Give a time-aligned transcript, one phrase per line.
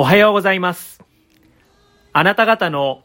[0.00, 1.02] おはようございます。
[2.12, 3.02] あなた方の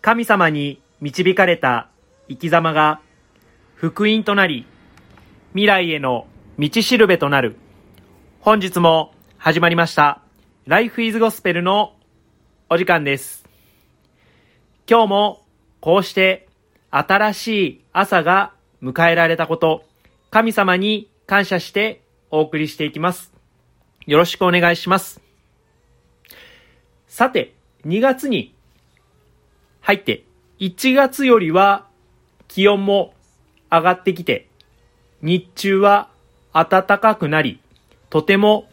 [0.00, 1.90] 神様に導かれた
[2.30, 3.02] 生き様が
[3.74, 4.64] 福音となり、
[5.50, 6.26] 未来への
[6.58, 7.56] 道しるべとなる。
[8.40, 10.22] 本日も始まりました。
[10.64, 11.92] Life is Gospel の
[12.70, 13.46] お時間です。
[14.88, 15.42] 今日も
[15.82, 16.48] こうして
[16.90, 19.84] 新しい朝が迎えられたこと、
[20.30, 22.00] 神様に感謝して
[22.30, 23.30] お送りしていきます。
[24.06, 25.29] よろしくお願いします。
[27.10, 27.54] さて、
[27.86, 28.54] 2月に
[29.80, 30.22] 入って、
[30.60, 31.88] 1月よりは
[32.46, 33.14] 気温も
[33.68, 34.48] 上がってきて、
[35.20, 36.08] 日中は
[36.52, 37.60] 暖かくなり、
[38.10, 38.70] とても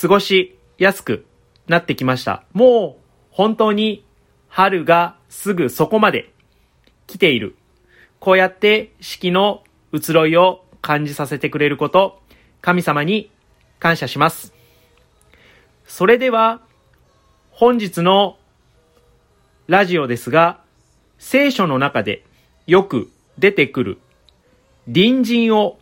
[0.00, 1.24] 過ごしやすく
[1.68, 2.42] なってきました。
[2.52, 4.04] もう本当に
[4.48, 6.34] 春がすぐそこまで
[7.06, 7.54] 来ている。
[8.18, 9.62] こうやって四季の
[9.92, 12.20] 移ろいを感じさせてくれること、
[12.60, 13.30] 神様に
[13.78, 14.52] 感謝します。
[15.86, 16.60] それでは、
[17.58, 18.36] 本日の
[19.66, 20.60] ラジオですが、
[21.18, 22.24] 聖書の中で
[22.68, 23.98] よく出てくる
[24.86, 25.80] 隣人を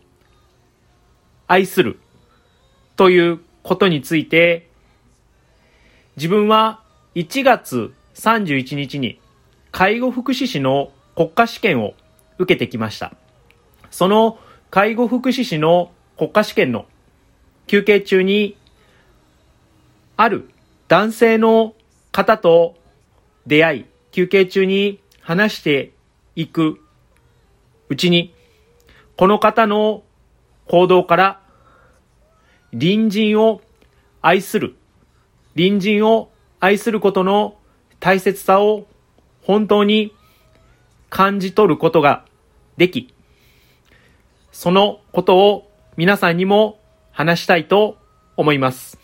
[1.45, 1.99] 愛する
[2.95, 4.67] ということについて、
[6.15, 6.81] 自分は
[7.13, 9.19] 1月31日に
[9.71, 11.93] 介護福祉士の国家試験を
[12.39, 13.13] 受けてきました。
[13.91, 14.39] その
[14.71, 16.87] 介護福祉士の国家試験の
[17.67, 18.57] 休憩中に、
[20.15, 20.49] ある
[20.87, 21.75] 男性の
[22.11, 22.75] 方と
[23.45, 25.91] 出会い、休憩中に話して
[26.35, 26.79] いく
[27.89, 28.33] うちに、
[29.17, 30.03] この方の
[30.67, 31.41] 行動から、
[32.71, 33.61] 隣人を
[34.21, 34.75] 愛する、
[35.55, 37.57] 隣人を愛することの
[37.99, 38.87] 大切さを
[39.41, 40.13] 本当に
[41.09, 42.25] 感じ取ることが
[42.77, 43.13] でき、
[44.51, 46.79] そのことを皆さんにも
[47.11, 47.97] 話したいと
[48.37, 48.97] 思います。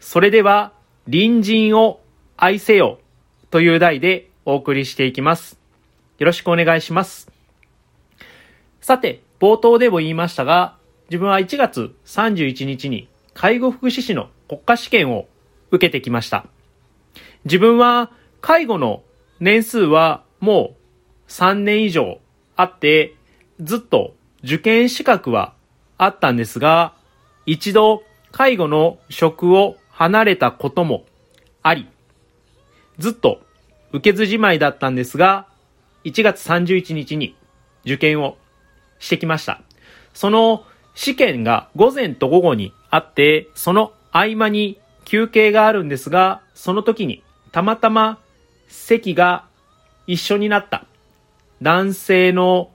[0.00, 0.72] それでは、
[1.04, 2.00] 隣人を
[2.38, 2.98] 愛せよ
[3.50, 5.58] という題でお送りしていきます。
[6.18, 7.30] よろしくお願いします。
[8.80, 10.76] さて、冒頭でも言いましたが、
[11.10, 15.28] 自分は1月31日に介護福祉士の国家試験を
[15.70, 16.46] 受けてきました。
[17.44, 18.10] 自分は
[18.40, 19.02] 介護の
[19.38, 20.74] 年数はも
[21.28, 22.20] う3年以上
[22.56, 23.16] あって、
[23.60, 25.52] ずっと受験資格は
[25.98, 26.94] あったんですが、
[27.44, 28.02] 一度
[28.32, 31.04] 介護の職を離れたことも
[31.62, 31.86] あり、
[32.96, 33.42] ずっと
[33.92, 35.46] 受けずじまいだったんですが、
[36.04, 37.36] 1月31日に
[37.84, 38.38] 受験を
[38.98, 39.60] してきました。
[40.14, 47.22] その試験が午前と午後にあって、その合間に休憩があるんですが、その時に
[47.52, 48.18] たまたま
[48.68, 49.44] 席が
[50.06, 50.86] 一緒になった
[51.60, 52.70] 男性の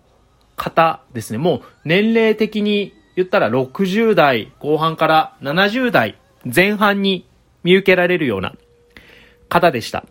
[0.55, 1.39] 方ですね。
[1.39, 7.27] もう年齢的に言ったら60代後半から70代前半に
[7.63, 8.53] 見受けられるような
[9.49, 10.05] 方でした。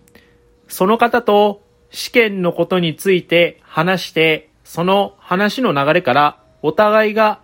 [0.68, 7.40] その方と試験のことについて話して、その話の流れからお互いが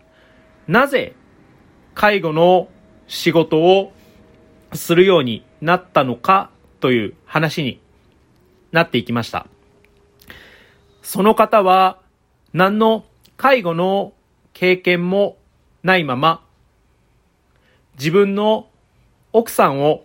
[0.66, 1.14] なぜ
[1.94, 2.68] 介護の
[3.06, 3.92] 仕事を
[4.72, 7.80] するようになったのかという話に
[8.72, 9.46] なっていきました。
[11.02, 12.00] その方は
[12.52, 13.04] 何の
[13.36, 14.12] 介護の
[14.52, 15.38] 経験も
[15.82, 16.44] ないまま
[17.98, 18.69] 自分の
[19.32, 20.04] 奥さんを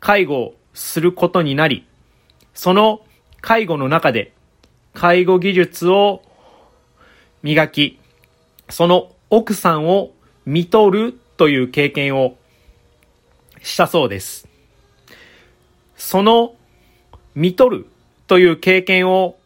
[0.00, 1.86] 介護することになり、
[2.54, 3.00] その
[3.40, 4.32] 介護の中で
[4.94, 6.22] 介護技術を
[7.42, 7.98] 磨き、
[8.68, 10.10] その奥さんを
[10.46, 12.36] 見とるという経験を
[13.62, 14.48] したそうです。
[15.96, 16.54] その
[17.34, 17.86] 見とる
[18.26, 19.36] という経験を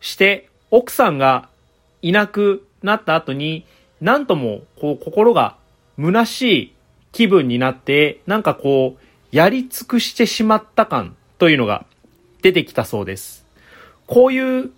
[0.00, 1.48] して奥さんが
[2.02, 3.64] いなくなった後に
[4.00, 5.56] なんともこう心が
[5.96, 6.73] 虚しい
[7.14, 11.86] 気分になってなんかこうやり尽くしてしまった感というのが
[12.42, 13.46] 出てきたそうです。
[14.06, 14.70] こういう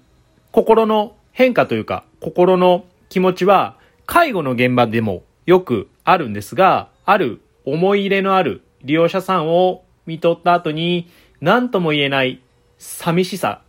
[0.52, 11.08] 心の変化というか心の気持ちは介護の現場でもよくあるんですが、ある思い入れのある利用者さんを見とった後に
[11.40, 12.40] 何とも言えない
[12.78, 13.62] 寂しさ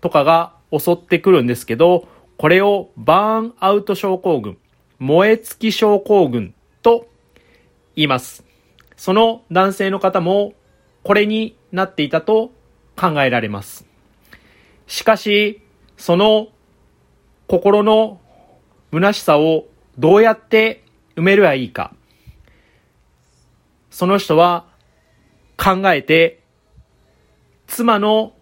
[0.00, 2.06] とかが襲ってくるんですけど、
[2.38, 4.56] これをバーンアウト症候群、
[5.00, 6.53] 燃え尽き症候群
[7.96, 8.44] 言います。
[8.96, 10.54] その男性の方も
[11.02, 12.52] これになっていたと
[12.96, 13.86] 考えられます。
[14.86, 15.60] しかし、
[15.96, 16.48] その
[17.46, 18.20] 心の
[18.92, 19.66] 虚しさを
[19.98, 20.84] どうやって
[21.16, 21.94] 埋めればいいか。
[23.90, 24.66] その人は
[25.56, 26.40] 考えて、
[27.66, 28.32] 妻の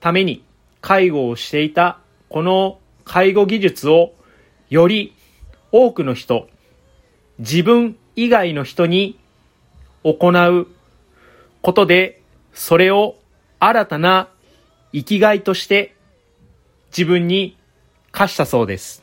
[0.00, 0.44] ために
[0.80, 4.14] 介護をしていたこの介護技術を
[4.70, 5.14] より
[5.70, 6.48] 多くの人、
[7.38, 9.18] 自分以外の人に
[10.04, 10.66] 行う
[11.62, 12.20] ことで、
[12.54, 13.16] それを
[13.58, 14.28] 新たな
[14.92, 15.94] 生きがいとして
[16.90, 17.56] 自分に
[18.10, 19.02] 課したそうです。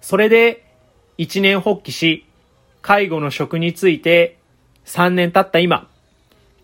[0.00, 0.64] それで
[1.16, 2.26] 一年発起し、
[2.82, 4.36] 介護の職について
[4.84, 5.88] 3年経った今、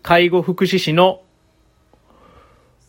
[0.03, 1.21] 介護福祉士の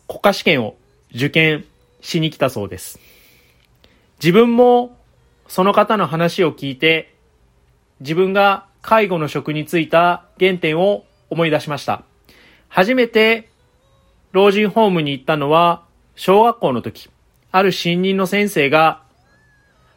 [0.07, 0.75] 国家試験を
[1.15, 1.65] 受験
[2.01, 2.99] しに来たそうです。
[4.21, 4.97] 自分も
[5.47, 7.12] その方の話を聞いて、
[8.03, 12.03] 自分が介護の職に就いた原点を思い出しました。
[12.67, 13.49] 初めて
[14.33, 15.83] 老人ホームに行ったのは
[16.15, 17.09] 小学校の時、
[17.51, 19.01] ある新任の先生が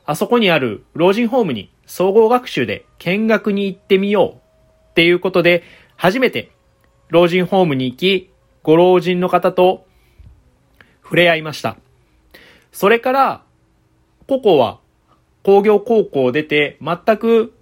[0.05, 5.65] あそこにある老人ホームに総合学習で見学に行ってみようっていうことで
[5.97, 6.53] 初めて
[7.09, 8.31] 老人ホームに行き
[8.63, 9.85] ご老人の方と
[11.03, 11.77] 触れ合いました。
[12.71, 13.43] それから
[14.29, 14.79] 個々は
[15.43, 17.53] 工業高校を出て全く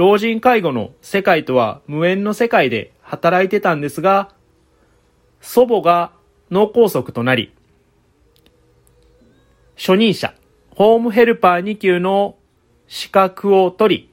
[0.00, 4.30] 老人介護の世界とは無縁の世界で働いてたんですが、
[5.42, 6.12] 祖母が
[6.50, 7.52] 脳梗塞となり、
[9.76, 10.32] 初任者、
[10.70, 12.36] ホームヘルパー2級の
[12.88, 14.10] 資格を取り、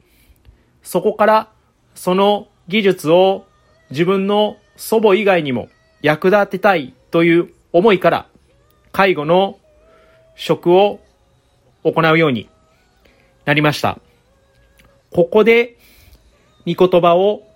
[0.84, 1.50] そこから
[1.96, 3.46] その技術を
[3.90, 5.70] 自分の祖母以外にも
[6.02, 8.28] 役立てたいという思いから
[8.92, 9.58] 介護の
[10.36, 11.00] 職を
[11.86, 12.50] 行うように
[13.46, 14.02] なりました。
[15.12, 15.77] ここで、
[16.68, 17.48] 御言葉を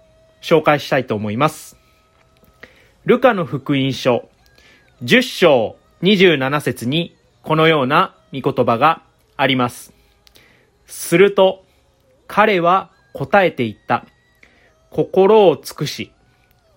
[0.42, 1.76] 紹介したいと思います。
[3.04, 4.30] ルカの福音書、
[5.04, 7.14] 10章27節に
[7.44, 9.02] このような御言葉が
[9.36, 9.94] あります。
[10.86, 11.66] すると、
[12.28, 14.06] 彼は答えて言った。
[14.90, 16.14] 心を尽くし、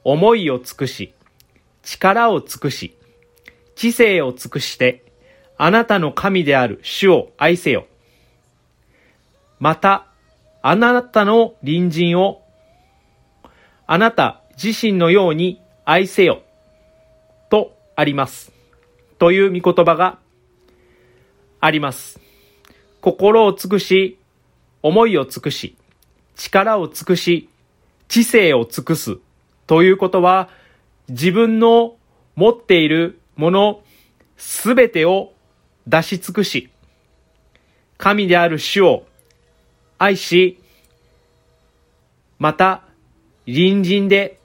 [0.03, 1.15] 思いを尽くし、
[1.85, 2.97] 力を尽くし、
[3.77, 5.05] 知性を尽くして、
[5.57, 7.87] あなたの神である主を愛せよ。
[9.61, 10.09] また、
[10.67, 12.43] あなたの隣人を、
[13.87, 16.41] あなた自身のように愛せよ。
[17.51, 18.51] とあります。
[19.19, 20.19] という御言葉が
[21.61, 22.19] あります。
[23.03, 24.19] 心を尽くし、
[24.81, 25.77] 思いを尽くし、
[26.35, 27.51] 力を尽くし、
[28.09, 29.19] 知性を尽くす
[29.67, 30.49] ということは、
[31.11, 31.97] 自分の
[32.37, 33.83] 持っているもの
[34.39, 35.35] すべてを
[35.87, 36.71] 出し尽くし、
[37.99, 39.05] 神である主を
[40.05, 40.61] 愛し、
[42.39, 42.83] また、
[43.47, 44.39] 隣人で、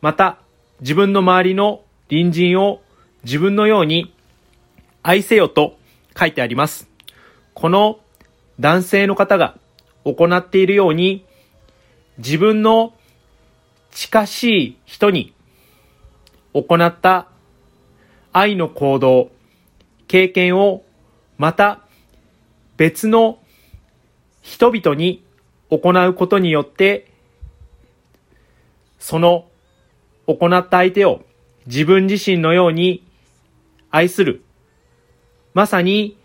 [0.00, 0.38] また、
[0.80, 2.82] 自分の周りの隣人を
[3.22, 4.12] 自分のように
[5.04, 5.78] 愛せよと
[6.18, 6.88] 書いてあります。
[7.54, 8.00] この
[8.58, 9.56] 男性の方が
[10.04, 11.24] 行っているように、
[12.18, 12.92] 自分の
[13.92, 15.32] 近しい人に
[16.54, 17.28] 行った
[18.32, 19.30] 愛の行動、
[20.08, 20.82] 経験を
[21.38, 21.82] また
[22.76, 23.38] 別の
[24.42, 25.24] 人々に
[25.70, 27.10] 行うことによって、
[28.98, 29.46] その
[30.26, 31.22] 行った相手を
[31.66, 33.06] 自分自身のように
[33.90, 34.42] 愛する。
[35.54, 36.16] まさに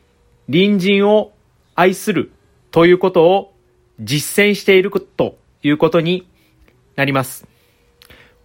[0.47, 1.33] 隣人を
[1.75, 2.31] 愛する
[2.71, 3.53] ということを
[3.99, 6.27] 実践しているということに
[6.95, 7.47] なります。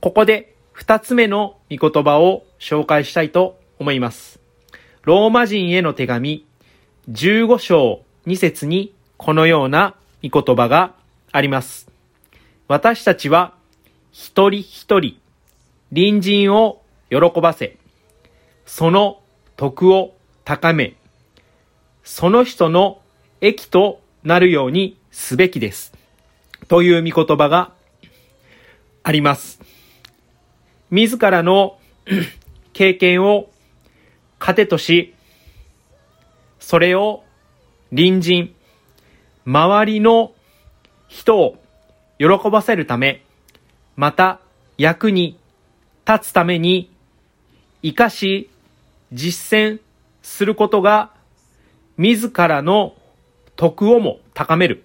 [0.01, 4.41] ここで二つ目の御言葉を紹介したいと思います。
[5.03, 6.47] ローマ人への手紙
[7.11, 9.95] 15章2節にこのような
[10.29, 10.95] 御言葉が
[11.31, 11.89] あります。
[12.67, 13.55] 私たちは
[14.11, 15.17] 一人一人
[15.95, 17.77] 隣人を喜ばせ、
[18.67, 19.21] その
[19.57, 20.97] 徳を高め、
[22.03, 23.01] その人の
[23.41, 25.93] 益となるようにすべきです。
[26.67, 27.71] という御言葉が
[29.05, 29.61] あります。
[30.91, 31.79] 自らの
[32.75, 33.51] 経験を
[34.41, 35.15] 糧とし、
[36.59, 37.23] それを
[37.91, 38.55] 隣人、
[39.45, 40.33] 周りの
[41.09, 41.57] 人を
[42.19, 43.25] 喜ばせるため、
[43.97, 44.41] また
[44.79, 45.39] 役に
[46.07, 46.91] 立つために
[47.83, 48.51] 生かし
[49.13, 49.81] 実践
[50.23, 51.11] することが
[51.97, 52.95] 自らの
[53.57, 54.85] 徳をも高める。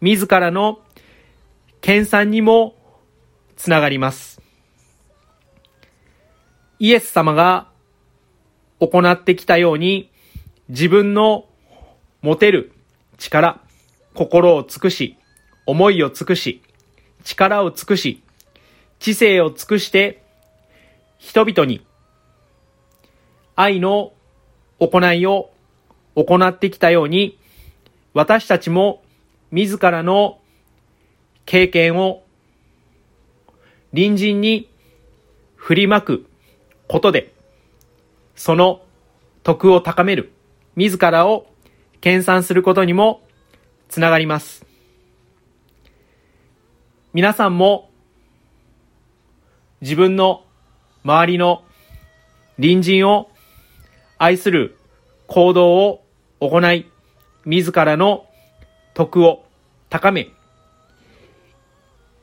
[0.00, 0.80] 自らの
[1.80, 2.74] 研鑽にも
[3.56, 4.40] つながります。
[6.78, 7.68] イエス様が
[8.80, 10.10] 行ってきたように
[10.68, 11.46] 自分の
[12.20, 12.72] 持てる
[13.16, 13.60] 力、
[14.14, 15.16] 心を尽くし、
[15.66, 16.62] 思いを尽くし、
[17.24, 18.22] 力を尽くし、
[18.98, 20.22] 知性を尽くして
[21.18, 21.84] 人々に
[23.56, 24.12] 愛の
[24.78, 25.50] 行いを
[26.14, 27.38] 行ってきたように、
[28.12, 29.02] 私たちも
[29.50, 30.38] 自らの
[31.46, 32.22] 経験を
[33.90, 34.70] 隣人に
[35.56, 36.26] 振りまく
[36.88, 37.32] ことで、
[38.36, 38.82] その
[39.42, 40.32] 徳を高める、
[40.76, 41.46] 自らを
[42.00, 43.22] 研鑽することにも
[43.94, 44.66] つながります。
[47.12, 47.90] 皆さんも
[49.82, 50.42] 自分の
[51.04, 51.62] 周りの
[52.56, 53.30] 隣人を
[54.18, 54.76] 愛する
[55.28, 56.04] 行動を
[56.40, 56.90] 行い、
[57.44, 58.26] 自らの
[58.94, 59.44] 徳を
[59.90, 60.30] 高め、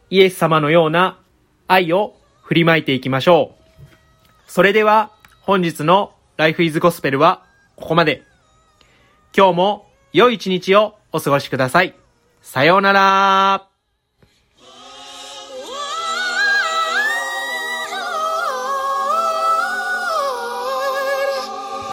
[0.10, 1.22] イエス様のような
[1.70, 4.52] 愛を振りまいていきましょう。
[4.52, 5.10] それでは
[5.40, 7.46] 本日の Life is Gospel は
[7.78, 8.24] ここまで。
[9.34, 11.96] 今日も良い一日をお過ごしください。
[12.42, 13.71] さようなら